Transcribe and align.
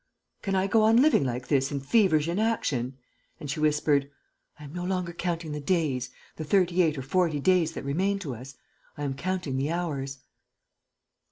"Can 0.41 0.55
I 0.55 0.65
go 0.65 0.81
on 0.81 0.99
living 0.99 1.23
like 1.23 1.47
this, 1.47 1.71
in 1.71 1.79
feverish 1.79 2.27
inaction?" 2.27 2.97
And 3.39 3.51
she 3.51 3.59
whispered, 3.59 4.09
"I 4.59 4.63
am 4.63 4.73
no 4.73 4.83
longer 4.83 5.13
counting 5.13 5.51
the 5.51 5.59
days, 5.61 6.09
the 6.37 6.43
thirty 6.43 6.81
eight 6.81 6.97
or 6.97 7.03
forty 7.03 7.39
days 7.39 7.73
that 7.73 7.85
remain 7.85 8.17
to 8.17 8.33
us: 8.33 8.55
I 8.97 9.03
am 9.03 9.13
counting 9.13 9.57
the 9.57 9.69
hours." 9.69 10.17